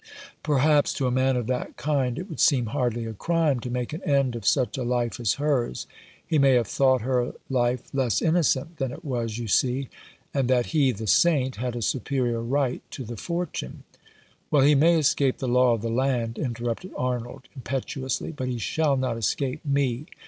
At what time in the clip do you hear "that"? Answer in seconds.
1.45-1.77, 10.49-10.65